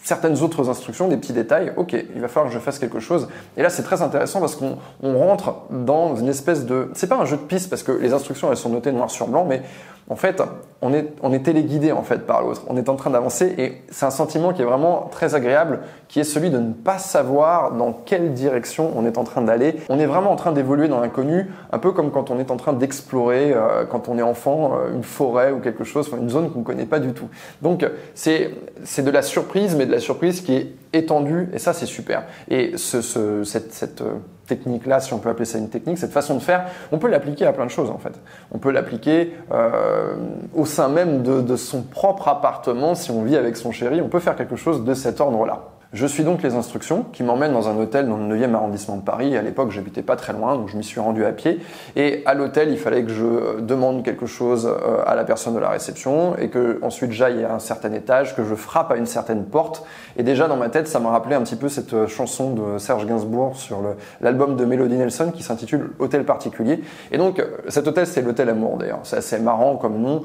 certaines 0.08 0.42
autres 0.42 0.69
instructions, 0.69 1.10
des 1.10 1.18
petits 1.18 1.34
détails. 1.34 1.74
Ok, 1.75 1.94
il 1.94 2.22
va 2.22 2.30
falloir 2.30 2.48
que 2.48 2.58
je 2.58 2.64
fasse 2.64 2.80
quelque 2.80 3.00
chose. 3.00 3.28
Et 3.58 3.62
là, 3.62 3.69
c'est 3.69 3.84
très 3.84 4.02
intéressant 4.02 4.40
parce 4.40 4.56
qu'on 4.56 4.78
rentre 5.02 5.56
dans 5.69 6.16
une 6.16 6.30
espèce 6.30 6.66
de. 6.66 6.90
C'est 6.94 7.08
pas 7.08 7.18
un 7.18 7.25
jeu 7.25 7.38
de 7.38 7.42
piste 7.42 7.69
parce 7.69 7.84
que 7.84 7.92
les 7.92 8.14
instructions 8.14 8.50
elles 8.50 8.58
sont 8.58 8.69
notées 8.69 8.94
noir 8.94 9.10
sur 9.10 9.28
blanc, 9.28 9.46
mais 9.48 9.64
en 10.09 10.15
fait, 10.15 10.42
on 10.81 10.94
est, 10.94 11.07
on 11.21 11.33
est 11.33 11.39
téléguidé 11.39 11.92
en 11.92 12.04
fait 12.04 12.25
par 12.25 12.42
l'autre. 12.42 12.62
On 12.68 12.77
est 12.77 12.88
en 12.88 12.95
train 12.95 13.09
d'avancer 13.09 13.54
et 13.57 13.81
c'est 13.89 14.06
un 14.06 14.12
sentiment 14.12 14.54
qui 14.54 14.62
est 14.62 14.65
vraiment 14.65 15.09
très 15.12 15.36
agréable, 15.36 15.81
qui 16.07 16.21
est 16.21 16.24
celui 16.24 16.50
de 16.50 16.59
ne 16.59 16.71
pas 16.71 16.98
savoir 16.98 17.74
dans 17.74 17.92
quelle 17.92 18.33
direction 18.33 18.94
on 18.95 19.06
est 19.06 19.18
en 19.18 19.25
train 19.25 19.42
d'aller. 19.42 19.75
On 19.89 20.00
est 20.00 20.06
vraiment 20.06 20.31
en 20.31 20.38
train 20.38 20.54
d'évoluer 20.54 20.88
dans 20.88 21.01
l'inconnu, 21.01 21.51
un 21.74 21.80
peu 21.80 21.92
comme 21.92 22.12
quand 22.12 22.31
on 22.31 22.39
est 22.39 22.51
en 22.51 22.57
train 22.57 22.74
d'explorer, 22.74 23.51
euh, 23.54 23.86
quand 23.86 24.07
on 24.07 24.18
est 24.18 24.21
enfant, 24.24 24.77
euh, 24.77 24.94
une 24.94 25.04
forêt 25.04 25.51
ou 25.51 25.59
quelque 25.59 25.83
chose, 25.83 26.09
une 26.18 26.30
zone 26.30 26.51
qu'on 26.51 26.59
ne 26.59 26.63
connaît 26.63 26.86
pas 26.86 27.00
du 27.00 27.12
tout. 27.12 27.27
Donc 27.62 27.86
c'est 28.13 28.54
de 28.98 29.12
la 29.12 29.21
surprise, 29.21 29.75
mais 29.75 29.86
de 29.86 29.92
la 29.92 30.00
surprise 30.00 30.39
qui 30.39 30.56
est 30.56 30.71
étendue 30.97 31.49
et 31.53 31.59
ça 31.59 31.73
c'est 31.73 31.85
super. 31.85 32.23
Et 32.49 32.77
ce, 32.77 33.01
ce 33.01 33.44
cette, 33.44 34.01
euh, 34.01 34.15
technique-là, 34.47 34.99
si 34.99 35.13
on 35.13 35.19
peut 35.19 35.29
appeler 35.29 35.45
ça 35.45 35.57
une 35.57 35.69
technique, 35.69 35.97
cette 35.97 36.11
façon 36.11 36.35
de 36.35 36.39
faire, 36.39 36.67
on 36.91 36.97
peut 36.97 37.09
l'appliquer 37.09 37.45
à 37.45 37.53
plein 37.53 37.65
de 37.65 37.71
choses 37.71 37.89
en 37.89 37.97
fait. 37.97 38.13
On 38.51 38.59
peut 38.59 38.71
l'appliquer 38.71 39.33
euh, 39.51 40.15
au 40.55 40.65
sein 40.65 40.88
même 40.88 41.23
de, 41.23 41.41
de 41.41 41.55
son 41.55 41.81
propre 41.81 42.27
appartement, 42.27 42.95
si 42.95 43.11
on 43.11 43.23
vit 43.23 43.35
avec 43.35 43.57
son 43.57 43.71
chéri, 43.71 44.01
on 44.01 44.09
peut 44.09 44.19
faire 44.19 44.35
quelque 44.35 44.55
chose 44.55 44.83
de 44.83 44.94
cet 44.94 45.19
ordre-là. 45.21 45.76
Je 45.94 46.06
suis 46.06 46.25
donc 46.25 46.44
les 46.44 46.54
instructions 46.56 47.06
qui 47.13 47.24
m'emmènent 47.24 47.54
dans 47.54 47.69
un 47.69 47.78
hôtel 47.78 48.10
dans 48.10 48.18
le 48.18 48.36
9e 48.36 48.54
arrondissement 48.54 48.98
de 48.98 49.04
Paris. 49.04 49.38
À 49.38 49.42
l'époque, 49.42 49.72
j'habitais 49.72 50.01
pas 50.01 50.18
très 50.18 50.34
loin, 50.34 50.57
donc 50.57 50.68
je 50.68 50.75
m'y 50.75 50.84
suis 50.84 51.00
rendu 51.00 51.24
à 51.24 51.31
pied. 51.31 51.62
Et 51.95 52.24
à 52.25 52.34
l'hôtel, 52.34 52.72
il 52.72 52.78
fallait 52.78 53.04
que 53.04 53.10
je 53.10 53.24
euh, 53.24 53.62
demande 53.62 54.04
quelque 54.04 54.25
chose 54.25 54.68
euh, 54.68 54.98
à 55.06 55.16
la 55.16 55.24
personne 55.24 55.56
de 55.56 55.60
la 55.60 55.69
réception 55.69 56.36
et 56.38 56.50
que 56.50 56.78
ensuite 56.81 57.13
j'aille 57.13 57.45
à 57.45 57.54
un 57.54 57.60
certain 57.60 57.94
étage, 57.94 58.36
que 58.36 58.44
je 58.44 58.54
frappe 58.54 58.92
à 58.92 58.98
une 58.98 59.06
certaine 59.06 59.45
porte. 59.45 59.86
Et 60.18 60.24
déjà 60.24 60.50
dans 60.50 60.57
ma 60.57 60.68
tête, 60.68 60.89
ça 60.89 61.00
m'a 61.00 61.10
rappelé 61.10 61.36
un 61.36 61.42
petit 61.42 61.56
peu 61.56 61.69
cette 61.69 61.94
euh, 61.94 62.07
chanson 62.07 62.54
de 62.54 62.78
Serge 62.80 63.06
Gainsbourg 63.06 63.56
sur 63.56 63.78
l'album 64.19 64.57
de 64.57 64.66
Melody 64.66 64.98
Nelson 64.98 65.31
qui 65.33 65.42
s'intitule 65.42 65.92
Hôtel 66.00 66.25
particulier. 66.25 66.81
Et 67.13 67.18
donc 67.18 67.42
cet 67.69 67.88
hôtel, 67.88 68.06
c'est 68.07 68.22
l'hôtel 68.22 68.50
Amour 68.50 68.75
d'ailleurs. 68.78 69.00
C'est 69.04 69.18
assez 69.18 69.40
marrant 69.40 69.78
comme 69.78 70.01
nom. 70.01 70.24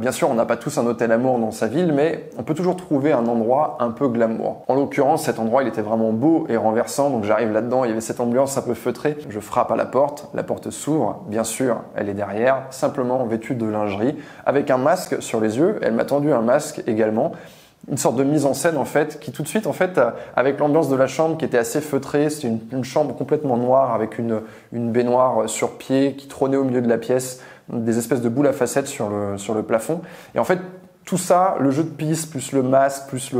bien 0.00 0.12
sûr, 0.12 0.28
on 0.28 0.34
n'a 0.34 0.44
pas 0.44 0.56
tous 0.56 0.76
un 0.78 0.86
hôtel 0.86 1.12
Amour 1.12 1.38
dans 1.38 1.50
sa 1.50 1.68
ville, 1.68 1.92
mais 1.92 2.30
on 2.36 2.42
peut 2.42 2.54
toujours 2.54 2.76
trouver 2.76 3.12
un 3.12 3.26
endroit 3.26 3.76
un 3.80 3.90
peu 3.90 4.08
glamour. 4.08 4.64
L'occurrence, 4.88 5.24
cet 5.24 5.38
endroit, 5.38 5.62
il 5.62 5.68
était 5.68 5.82
vraiment 5.82 6.12
beau 6.12 6.46
et 6.48 6.56
renversant, 6.56 7.10
donc 7.10 7.24
j'arrive 7.24 7.52
là-dedans, 7.52 7.84
il 7.84 7.88
y 7.88 7.92
avait 7.92 8.00
cette 8.00 8.20
ambiance 8.20 8.56
un 8.56 8.62
peu 8.62 8.72
feutrée. 8.72 9.18
Je 9.28 9.38
frappe 9.38 9.70
à 9.70 9.76
la 9.76 9.84
porte, 9.84 10.30
la 10.32 10.42
porte 10.42 10.70
s'ouvre, 10.70 11.22
bien 11.28 11.44
sûr, 11.44 11.82
elle 11.94 12.08
est 12.08 12.14
derrière, 12.14 12.62
simplement 12.70 13.22
vêtue 13.26 13.54
de 13.54 13.66
lingerie, 13.66 14.16
avec 14.46 14.70
un 14.70 14.78
masque 14.78 15.20
sur 15.20 15.42
les 15.42 15.58
yeux. 15.58 15.78
Elle 15.82 15.92
m'a 15.92 16.06
tendu 16.06 16.32
un 16.32 16.40
masque 16.40 16.82
également 16.86 17.32
une 17.88 17.96
sorte 17.96 18.16
de 18.16 18.24
mise 18.24 18.44
en 18.44 18.54
scène 18.54 18.76
en 18.76 18.84
fait 18.84 19.20
qui 19.20 19.30
tout 19.30 19.44
de 19.44 19.48
suite 19.48 19.68
en 19.68 19.72
fait 19.72 20.00
avec 20.34 20.58
l'ambiance 20.58 20.90
de 20.90 20.96
la 20.96 21.06
chambre 21.06 21.38
qui 21.38 21.44
était 21.44 21.56
assez 21.56 21.80
feutrée 21.80 22.28
c'était 22.28 22.52
une, 22.72 22.82
chambre 22.82 23.14
complètement 23.14 23.56
noire 23.56 23.94
avec 23.94 24.18
une, 24.18 24.42
une 24.72 24.90
baignoire 24.90 25.48
sur 25.48 25.78
pied 25.78 26.14
qui 26.14 26.26
trônait 26.26 26.56
au 26.56 26.64
milieu 26.64 26.82
de 26.82 26.88
la 26.88 26.98
pièce 26.98 27.40
des 27.72 27.96
espèces 27.96 28.20
de 28.20 28.28
boules 28.28 28.48
à 28.48 28.52
facettes 28.52 28.88
sur 28.88 29.08
le, 29.08 29.38
sur 29.38 29.54
le 29.54 29.62
plafond 29.62 30.02
et 30.34 30.40
en 30.40 30.44
fait 30.44 30.58
tout 31.08 31.16
ça, 31.16 31.56
le 31.58 31.70
jeu 31.70 31.84
de 31.84 31.88
piste, 31.88 32.30
plus 32.30 32.52
le 32.52 32.62
masque, 32.62 33.08
plus 33.08 33.32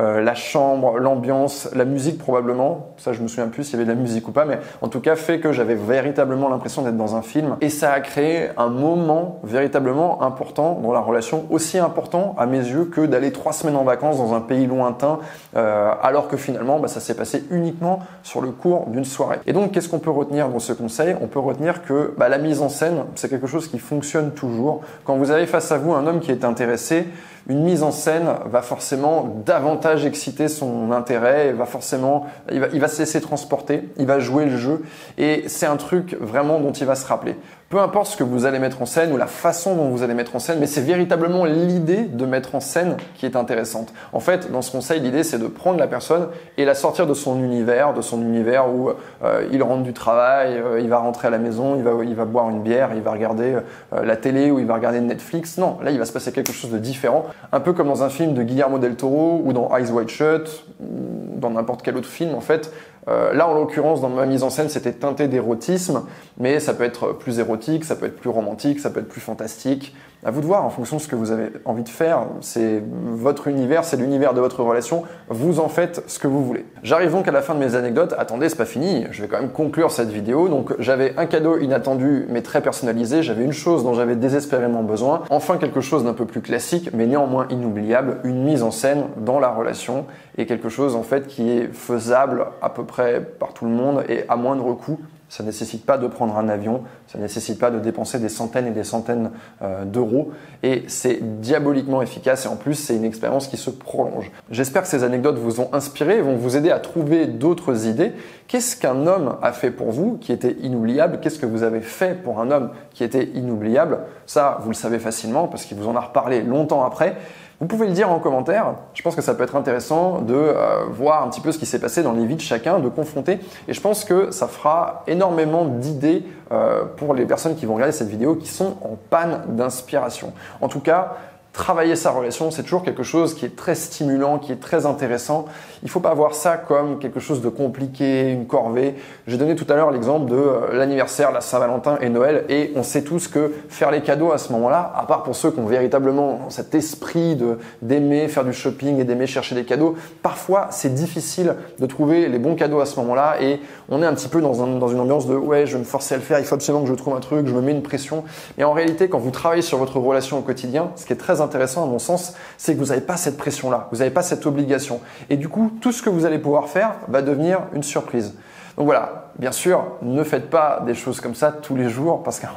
euh, 0.00 0.20
la 0.20 0.34
chambre, 0.34 0.98
l'ambiance, 0.98 1.68
la 1.72 1.84
musique 1.84 2.18
probablement, 2.18 2.88
ça 2.96 3.12
je 3.12 3.22
me 3.22 3.28
souviens 3.28 3.46
plus 3.46 3.62
s'il 3.62 3.74
y 3.74 3.76
avait 3.76 3.84
de 3.84 3.90
la 3.90 4.00
musique 4.00 4.26
ou 4.26 4.32
pas, 4.32 4.44
mais 4.44 4.58
en 4.80 4.88
tout 4.88 4.98
cas 4.98 5.14
fait 5.14 5.38
que 5.38 5.52
j'avais 5.52 5.76
véritablement 5.76 6.48
l'impression 6.48 6.82
d'être 6.82 6.96
dans 6.96 7.14
un 7.14 7.22
film 7.22 7.56
et 7.60 7.68
ça 7.68 7.92
a 7.92 8.00
créé 8.00 8.48
un 8.56 8.66
moment 8.66 9.38
véritablement 9.44 10.20
important 10.22 10.80
dans 10.82 10.92
la 10.92 10.98
relation, 10.98 11.46
aussi 11.50 11.78
important 11.78 12.34
à 12.38 12.46
mes 12.46 12.58
yeux 12.58 12.86
que 12.86 13.02
d'aller 13.02 13.30
trois 13.30 13.52
semaines 13.52 13.76
en 13.76 13.84
vacances 13.84 14.16
dans 14.16 14.34
un 14.34 14.40
pays 14.40 14.66
lointain, 14.66 15.20
euh, 15.54 15.92
alors 16.02 16.26
que 16.26 16.36
finalement 16.36 16.80
bah, 16.80 16.88
ça 16.88 16.98
s'est 16.98 17.14
passé 17.14 17.44
uniquement 17.52 18.00
sur 18.24 18.40
le 18.40 18.50
cours 18.50 18.86
d'une 18.88 19.04
soirée. 19.04 19.38
Et 19.46 19.52
donc 19.52 19.70
qu'est-ce 19.70 19.88
qu'on 19.88 20.00
peut 20.00 20.10
retenir 20.10 20.48
dans 20.48 20.58
ce 20.58 20.72
conseil? 20.72 21.14
On 21.20 21.28
peut 21.28 21.38
retenir 21.38 21.84
que 21.84 22.14
bah, 22.18 22.28
la 22.28 22.38
mise 22.38 22.62
en 22.62 22.68
scène, 22.68 23.04
c'est 23.14 23.28
quelque 23.28 23.46
chose 23.46 23.68
qui 23.68 23.78
fonctionne 23.78 24.32
toujours. 24.32 24.80
Quand 25.04 25.14
vous 25.14 25.30
avez 25.30 25.46
face 25.46 25.70
à 25.70 25.78
vous 25.78 25.92
un 25.92 26.04
homme 26.08 26.18
qui 26.18 26.32
est 26.32 26.44
intéressé, 26.44 27.06
une 27.48 27.64
mise 27.64 27.82
en 27.82 27.90
scène 27.90 28.28
va 28.46 28.62
forcément 28.62 29.42
davantage 29.44 30.06
exciter 30.06 30.48
son 30.48 30.92
intérêt, 30.92 31.52
va 31.52 31.66
forcément, 31.66 32.26
il 32.50 32.60
va, 32.60 32.68
il 32.72 32.80
va 32.80 32.88
se 32.88 33.00
laisser 33.00 33.20
transporter, 33.20 33.88
il 33.98 34.06
va 34.06 34.20
jouer 34.20 34.46
le 34.46 34.56
jeu 34.56 34.82
et 35.18 35.44
c'est 35.48 35.66
un 35.66 35.76
truc 35.76 36.16
vraiment 36.20 36.60
dont 36.60 36.72
il 36.72 36.86
va 36.86 36.94
se 36.94 37.06
rappeler. 37.06 37.36
Peu 37.72 37.80
importe 37.80 38.08
ce 38.08 38.16
que 38.18 38.22
vous 38.22 38.44
allez 38.44 38.58
mettre 38.58 38.82
en 38.82 38.84
scène 38.84 39.14
ou 39.14 39.16
la 39.16 39.26
façon 39.26 39.74
dont 39.74 39.88
vous 39.88 40.02
allez 40.02 40.12
mettre 40.12 40.36
en 40.36 40.38
scène, 40.38 40.58
mais 40.60 40.66
c'est 40.66 40.82
véritablement 40.82 41.46
l'idée 41.46 42.02
de 42.02 42.26
mettre 42.26 42.54
en 42.54 42.60
scène 42.60 42.98
qui 43.14 43.24
est 43.24 43.34
intéressante. 43.34 43.94
En 44.12 44.20
fait, 44.20 44.52
dans 44.52 44.60
ce 44.60 44.70
conseil, 44.70 45.00
l'idée 45.00 45.22
c'est 45.22 45.38
de 45.38 45.46
prendre 45.46 45.78
la 45.78 45.86
personne 45.86 46.28
et 46.58 46.66
la 46.66 46.74
sortir 46.74 47.06
de 47.06 47.14
son 47.14 47.42
univers, 47.42 47.94
de 47.94 48.02
son 48.02 48.20
univers 48.20 48.68
où 48.68 48.90
euh, 49.24 49.48
il 49.50 49.62
rentre 49.62 49.84
du 49.84 49.94
travail, 49.94 50.58
euh, 50.58 50.80
il 50.82 50.90
va 50.90 50.98
rentrer 50.98 51.28
à 51.28 51.30
la 51.30 51.38
maison, 51.38 51.74
il 52.02 52.14
va, 52.14 52.24
boire 52.26 52.50
une 52.50 52.60
bière, 52.60 52.90
il 52.94 53.00
va 53.00 53.12
regarder 53.12 53.56
euh, 53.94 54.04
la 54.04 54.16
télé 54.16 54.50
ou 54.50 54.58
il 54.58 54.66
va 54.66 54.74
regarder 54.74 55.00
Netflix. 55.00 55.56
Non, 55.56 55.78
là 55.82 55.92
il 55.92 55.98
va 55.98 56.04
se 56.04 56.12
passer 56.12 56.30
quelque 56.30 56.52
chose 56.52 56.72
de 56.72 56.78
différent, 56.78 57.24
un 57.52 57.60
peu 57.60 57.72
comme 57.72 57.88
dans 57.88 58.02
un 58.02 58.10
film 58.10 58.34
de 58.34 58.42
Guillermo 58.42 58.78
del 58.78 58.96
Toro 58.96 59.40
ou 59.42 59.54
dans 59.54 59.74
Eyes 59.74 59.90
Wide 59.90 60.10
Shut, 60.10 60.66
ou 60.78 61.38
dans 61.38 61.48
n'importe 61.48 61.80
quel 61.80 61.96
autre 61.96 62.06
film 62.06 62.34
en 62.34 62.42
fait. 62.42 62.70
Euh, 63.08 63.32
là, 63.32 63.48
en 63.48 63.54
l'occurrence, 63.54 64.00
dans 64.00 64.08
ma 64.08 64.26
mise 64.26 64.42
en 64.42 64.50
scène, 64.50 64.68
c'était 64.68 64.92
teinté 64.92 65.28
d'érotisme, 65.28 66.02
mais 66.38 66.60
ça 66.60 66.74
peut 66.74 66.84
être 66.84 67.12
plus 67.12 67.38
érotique, 67.40 67.84
ça 67.84 67.96
peut 67.96 68.06
être 68.06 68.16
plus 68.16 68.30
romantique, 68.30 68.80
ça 68.80 68.90
peut 68.90 69.00
être 69.00 69.08
plus 69.08 69.20
fantastique. 69.20 69.94
À 70.24 70.30
vous 70.30 70.40
de 70.40 70.46
voir, 70.46 70.64
en 70.64 70.70
fonction 70.70 70.98
de 70.98 71.02
ce 71.02 71.08
que 71.08 71.16
vous 71.16 71.32
avez 71.32 71.50
envie 71.64 71.82
de 71.82 71.88
faire. 71.88 72.26
C'est 72.42 72.80
votre 72.86 73.48
univers, 73.48 73.84
c'est 73.84 73.96
l'univers 73.96 74.34
de 74.34 74.40
votre 74.40 74.62
relation. 74.62 75.02
Vous 75.28 75.58
en 75.58 75.68
faites 75.68 76.04
ce 76.06 76.20
que 76.20 76.28
vous 76.28 76.44
voulez. 76.44 76.64
J'arrive 76.84 77.10
donc 77.10 77.26
à 77.26 77.32
la 77.32 77.42
fin 77.42 77.56
de 77.56 77.58
mes 77.58 77.74
anecdotes. 77.74 78.14
Attendez, 78.16 78.48
c'est 78.48 78.54
pas 78.54 78.64
fini. 78.64 79.04
Je 79.10 79.22
vais 79.22 79.26
quand 79.26 79.40
même 79.40 79.50
conclure 79.50 79.90
cette 79.90 80.10
vidéo. 80.10 80.48
Donc, 80.48 80.74
j'avais 80.78 81.14
un 81.16 81.26
cadeau 81.26 81.58
inattendu, 81.58 82.26
mais 82.28 82.42
très 82.42 82.60
personnalisé. 82.60 83.24
J'avais 83.24 83.42
une 83.42 83.52
chose 83.52 83.82
dont 83.82 83.94
j'avais 83.94 84.14
désespérément 84.14 84.84
besoin. 84.84 85.22
Enfin, 85.30 85.56
quelque 85.56 85.80
chose 85.80 86.04
d'un 86.04 86.14
peu 86.14 86.24
plus 86.24 86.40
classique, 86.40 86.90
mais 86.94 87.06
néanmoins 87.06 87.48
inoubliable. 87.50 88.18
Une 88.22 88.44
mise 88.44 88.62
en 88.62 88.70
scène 88.70 89.06
dans 89.16 89.40
la 89.40 89.48
relation 89.48 90.06
et 90.38 90.46
quelque 90.46 90.68
chose, 90.68 90.94
en 90.94 91.02
fait, 91.02 91.26
qui 91.26 91.50
est 91.50 91.66
faisable 91.72 92.46
à 92.62 92.70
peu 92.70 92.84
près 92.84 92.91
par 93.38 93.52
tout 93.54 93.64
le 93.64 93.72
monde 93.72 94.04
et 94.08 94.24
à 94.28 94.36
moindre 94.36 94.72
coût 94.74 94.98
ça 95.32 95.42
ne 95.42 95.48
nécessite 95.48 95.86
pas 95.86 95.96
de 95.96 96.06
prendre 96.08 96.36
un 96.36 96.50
avion, 96.50 96.82
ça 97.06 97.16
ne 97.16 97.22
nécessite 97.22 97.58
pas 97.58 97.70
de 97.70 97.78
dépenser 97.78 98.18
des 98.18 98.28
centaines 98.28 98.66
et 98.66 98.70
des 98.70 98.84
centaines 98.84 99.30
euh, 99.62 99.86
d'euros. 99.86 100.30
Et 100.62 100.84
c'est 100.88 101.40
diaboliquement 101.40 102.02
efficace 102.02 102.44
et 102.44 102.48
en 102.48 102.56
plus 102.56 102.74
c'est 102.74 102.94
une 102.94 103.06
expérience 103.06 103.48
qui 103.48 103.56
se 103.56 103.70
prolonge. 103.70 104.30
J'espère 104.50 104.82
que 104.82 104.88
ces 104.88 105.04
anecdotes 105.04 105.38
vous 105.38 105.62
ont 105.62 105.70
inspiré 105.72 106.18
et 106.18 106.20
vont 106.20 106.36
vous 106.36 106.58
aider 106.58 106.70
à 106.70 106.80
trouver 106.80 107.26
d'autres 107.26 107.86
idées. 107.86 108.12
Qu'est-ce 108.46 108.76
qu'un 108.76 109.06
homme 109.06 109.36
a 109.40 109.52
fait 109.52 109.70
pour 109.70 109.90
vous 109.90 110.18
qui 110.18 110.32
était 110.32 110.54
inoubliable? 110.60 111.18
Qu'est-ce 111.22 111.38
que 111.38 111.46
vous 111.46 111.62
avez 111.62 111.80
fait 111.80 112.22
pour 112.22 112.38
un 112.38 112.50
homme 112.50 112.68
qui 112.92 113.02
était 113.02 113.30
inoubliable? 113.32 114.00
Ça, 114.26 114.58
vous 114.60 114.68
le 114.68 114.74
savez 114.74 114.98
facilement 114.98 115.48
parce 115.48 115.64
qu'il 115.64 115.78
vous 115.78 115.88
en 115.88 115.96
a 115.96 116.00
reparlé 116.00 116.42
longtemps 116.42 116.84
après. 116.84 117.16
Vous 117.62 117.68
pouvez 117.68 117.86
le 117.86 117.92
dire 117.92 118.10
en 118.10 118.18
commentaire. 118.18 118.74
Je 118.92 119.02
pense 119.02 119.14
que 119.14 119.22
ça 119.22 119.34
peut 119.34 119.44
être 119.44 119.54
intéressant 119.54 120.20
de 120.20 120.34
euh, 120.34 120.82
voir 120.90 121.22
un 121.22 121.28
petit 121.28 121.40
peu 121.40 121.52
ce 121.52 121.58
qui 121.58 121.66
s'est 121.66 121.78
passé 121.78 122.02
dans 122.02 122.10
les 122.10 122.26
vies 122.26 122.34
de 122.34 122.40
chacun, 122.40 122.80
de 122.80 122.88
confronter. 122.88 123.38
Et 123.68 123.72
je 123.72 123.80
pense 123.80 124.04
que 124.04 124.32
ça 124.32 124.48
fera 124.48 125.04
énormément 125.06 125.64
d'idées 125.66 126.24
euh, 126.50 126.82
pour 126.96 127.14
les 127.14 127.24
personnes 127.24 127.54
qui 127.54 127.64
vont 127.64 127.74
regarder 127.74 127.92
cette 127.92 128.08
vidéo 128.08 128.34
qui 128.34 128.48
sont 128.48 128.78
en 128.82 128.98
panne 129.10 129.42
d'inspiration. 129.46 130.32
En 130.60 130.66
tout 130.66 130.80
cas, 130.80 131.14
travailler 131.52 131.96
sa 131.96 132.10
relation, 132.10 132.50
c'est 132.50 132.62
toujours 132.62 132.82
quelque 132.82 133.02
chose 133.02 133.34
qui 133.34 133.44
est 133.44 133.54
très 133.54 133.74
stimulant, 133.74 134.38
qui 134.38 134.52
est 134.52 134.60
très 134.60 134.86
intéressant. 134.86 135.44
Il 135.82 135.86
ne 135.86 135.90
faut 135.90 136.00
pas 136.00 136.14
voir 136.14 136.34
ça 136.34 136.56
comme 136.56 136.98
quelque 136.98 137.20
chose 137.20 137.42
de 137.42 137.50
compliqué, 137.50 138.30
une 138.30 138.46
corvée. 138.46 138.94
J'ai 139.26 139.36
donné 139.36 139.54
tout 139.54 139.66
à 139.68 139.76
l'heure 139.76 139.90
l'exemple 139.90 140.30
de 140.30 140.36
euh, 140.36 140.72
l'anniversaire, 140.72 141.30
la 141.30 141.42
Saint-Valentin 141.42 141.98
et 142.00 142.08
Noël, 142.08 142.44
et 142.48 142.72
on 142.74 142.82
sait 142.82 143.02
tous 143.02 143.28
que 143.28 143.52
faire 143.68 143.90
les 143.90 144.00
cadeaux 144.00 144.32
à 144.32 144.38
ce 144.38 144.52
moment-là, 144.52 144.92
à 144.96 145.04
part 145.04 145.22
pour 145.22 145.36
ceux 145.36 145.50
qui 145.50 145.60
ont 145.60 145.66
véritablement 145.66 146.48
cet 146.48 146.74
esprit 146.74 147.38
d'aimer 147.82 148.28
faire 148.28 148.44
du 148.44 148.54
shopping 148.54 148.98
et 148.98 149.04
d'aimer 149.04 149.26
chercher 149.26 149.54
des 149.54 149.64
cadeaux, 149.64 149.94
parfois 150.22 150.68
c'est 150.70 150.94
difficile 150.94 151.56
de 151.78 151.86
trouver 151.86 152.28
les 152.28 152.38
bons 152.38 152.54
cadeaux 152.54 152.80
à 152.80 152.86
ce 152.86 152.98
moment-là, 153.00 153.42
et 153.42 153.60
on 153.90 154.02
est 154.02 154.06
un 154.06 154.14
petit 154.14 154.28
peu 154.28 154.40
dans, 154.40 154.66
dans 154.66 154.88
une 154.88 155.00
ambiance 155.00 155.26
de 155.26 155.34
ouais, 155.34 155.66
je 155.66 155.74
vais 155.74 155.80
me 155.80 155.84
forcer 155.84 156.14
à 156.14 156.16
le 156.16 156.22
faire, 156.22 156.38
il 156.38 156.46
faut 156.46 156.54
absolument 156.54 156.84
que 156.84 156.88
je 156.88 156.94
trouve 156.94 157.14
un 157.14 157.20
truc, 157.20 157.46
je 157.46 157.54
me 157.54 157.60
mets 157.60 157.72
une 157.72 157.82
pression. 157.82 158.24
Et 158.56 158.64
en 158.64 158.72
réalité, 158.72 159.08
quand 159.08 159.18
vous 159.18 159.30
travaillez 159.30 159.62
sur 159.62 159.76
votre 159.76 159.98
relation 159.98 160.38
au 160.38 160.42
quotidien, 160.42 160.90
ce 160.96 161.04
qui 161.04 161.12
est 161.12 161.16
très 161.16 161.41
intéressant 161.42 161.84
à 161.84 161.86
mon 161.86 161.98
sens, 161.98 162.34
c'est 162.56 162.74
que 162.74 162.78
vous 162.78 162.86
n'avez 162.86 163.00
pas 163.00 163.16
cette 163.16 163.36
pression-là, 163.36 163.88
vous 163.92 163.98
n'avez 163.98 164.10
pas 164.10 164.22
cette 164.22 164.46
obligation. 164.46 165.00
Et 165.30 165.36
du 165.36 165.48
coup, 165.48 165.72
tout 165.80 165.92
ce 165.92 166.02
que 166.02 166.10
vous 166.10 166.24
allez 166.24 166.38
pouvoir 166.38 166.68
faire 166.68 166.94
va 167.08 167.22
devenir 167.22 167.60
une 167.74 167.82
surprise. 167.82 168.34
Donc 168.76 168.86
voilà, 168.86 169.31
bien 169.38 169.52
sûr, 169.52 169.84
ne 170.02 170.22
faites 170.24 170.50
pas 170.50 170.82
des 170.86 170.94
choses 170.94 171.20
comme 171.20 171.34
ça 171.34 171.52
tous 171.52 171.76
les 171.76 171.88
jours 171.88 172.22
parce 172.22 172.40
qu'à 172.40 172.50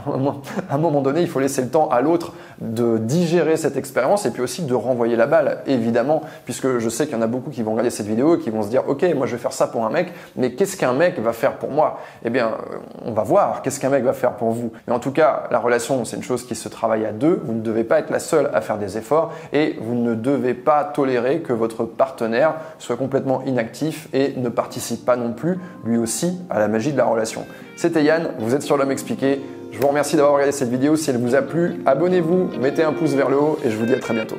un 0.69 0.77
moment 0.77 1.01
donné, 1.01 1.21
il 1.21 1.27
faut 1.27 1.39
laisser 1.39 1.61
le 1.61 1.69
temps 1.69 1.89
à 1.89 2.01
l'autre 2.01 2.33
de 2.59 2.97
digérer 2.97 3.57
cette 3.57 3.77
expérience 3.77 4.25
et 4.25 4.31
puis 4.31 4.41
aussi 4.41 4.63
de 4.63 4.73
renvoyer 4.73 5.15
la 5.15 5.27
balle, 5.27 5.59
évidemment, 5.67 6.21
puisque 6.45 6.77
je 6.79 6.89
sais 6.89 7.05
qu'il 7.05 7.15
y 7.15 7.19
en 7.19 7.21
a 7.21 7.27
beaucoup 7.27 7.49
qui 7.49 7.63
vont 7.63 7.71
regarder 7.71 7.89
cette 7.89 8.07
vidéo 8.07 8.35
et 8.35 8.39
qui 8.39 8.49
vont 8.49 8.63
se 8.63 8.69
dire, 8.69 8.83
ok, 8.87 9.05
moi 9.15 9.27
je 9.27 9.33
vais 9.35 9.41
faire 9.41 9.53
ça 9.53 9.67
pour 9.67 9.85
un 9.85 9.89
mec, 9.89 10.11
mais 10.35 10.53
qu'est-ce 10.53 10.77
qu'un 10.77 10.93
mec 10.93 11.19
va 11.19 11.33
faire 11.33 11.57
pour 11.57 11.71
moi? 11.71 11.99
Eh 12.23 12.29
bien, 12.29 12.51
on 13.03 13.11
va 13.11 13.23
voir 13.23 13.61
qu'est-ce 13.61 13.79
qu'un 13.79 13.89
mec 13.89 14.03
va 14.03 14.13
faire 14.13 14.33
pour 14.33 14.51
vous. 14.51 14.71
Mais 14.87 14.93
en 14.93 14.99
tout 14.99 15.11
cas, 15.11 15.43
la 15.51 15.59
relation, 15.59 16.05
c'est 16.05 16.17
une 16.17 16.23
chose 16.23 16.45
qui 16.45 16.55
se 16.55 16.69
travaille 16.69 17.05
à 17.05 17.11
deux. 17.11 17.41
Vous 17.43 17.53
ne 17.53 17.61
devez 17.61 17.83
pas 17.83 17.99
être 17.99 18.09
la 18.09 18.19
seule 18.19 18.49
à 18.53 18.61
faire 18.61 18.77
des 18.77 18.97
efforts 18.97 19.33
et 19.53 19.77
vous 19.81 19.95
ne 19.95 20.15
devez 20.15 20.53
pas 20.53 20.83
tolérer 20.83 21.39
que 21.39 21.53
votre 21.53 21.83
partenaire 21.85 22.55
soit 22.79 22.97
complètement 22.97 23.43
inactif 23.43 24.07
et 24.13 24.33
ne 24.37 24.49
participe 24.49 25.05
pas 25.05 25.15
non 25.15 25.33
plus, 25.33 25.59
lui 25.83 25.97
aussi, 25.97 26.39
à 26.49 26.59
la 26.59 26.64
la 26.65 26.71
magie 26.71 26.91
de 26.91 26.97
la 26.97 27.05
relation. 27.05 27.45
C'était 27.75 28.03
Yann, 28.03 28.29
vous 28.39 28.55
êtes 28.55 28.63
sur 28.63 28.75
l'homme 28.75 28.91
expliqué. 28.91 29.39
Je 29.71 29.79
vous 29.79 29.87
remercie 29.87 30.15
d'avoir 30.15 30.33
regardé 30.33 30.51
cette 30.51 30.69
vidéo. 30.69 30.95
Si 30.95 31.11
elle 31.11 31.17
vous 31.17 31.35
a 31.35 31.43
plu, 31.43 31.75
abonnez-vous, 31.85 32.49
mettez 32.59 32.83
un 32.83 32.93
pouce 32.93 33.11
vers 33.11 33.29
le 33.29 33.37
haut 33.37 33.59
et 33.63 33.69
je 33.69 33.77
vous 33.77 33.85
dis 33.85 33.93
à 33.93 33.99
très 33.99 34.15
bientôt. 34.15 34.37